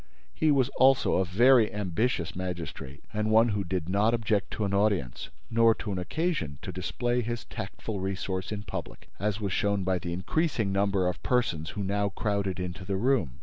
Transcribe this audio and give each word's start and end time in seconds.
He 0.33 0.49
was 0.49 0.69
also 0.77 1.17
a 1.17 1.25
very 1.25 1.71
ambitious 1.71 2.35
magistrate 2.35 3.03
and 3.13 3.29
one 3.29 3.49
who 3.49 3.63
did 3.63 3.87
not 3.87 4.15
object 4.15 4.49
to 4.53 4.65
an 4.65 4.73
audience 4.73 5.29
nor 5.51 5.75
to 5.75 5.91
an 5.91 5.99
occasion 5.99 6.57
to 6.63 6.71
display 6.71 7.21
his 7.21 7.45
tactful 7.45 7.99
resource 7.99 8.51
in 8.51 8.63
public, 8.63 9.11
as 9.19 9.39
was 9.39 9.53
shown 9.53 9.83
by 9.83 9.99
the 9.99 10.11
increasing 10.11 10.71
number 10.71 11.07
of 11.07 11.21
persons 11.21 11.69
who 11.77 11.83
now 11.83 12.09
crowded 12.09 12.59
into 12.59 12.83
the 12.83 12.97
room. 12.97 13.37